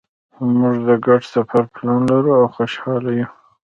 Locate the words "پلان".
1.73-2.01